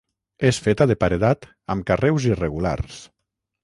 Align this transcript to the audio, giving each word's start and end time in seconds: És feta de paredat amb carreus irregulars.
És 0.49 0.59
feta 0.67 0.87
de 0.93 0.95
paredat 1.03 1.47
amb 1.77 1.89
carreus 1.93 2.29
irregulars. 2.35 3.09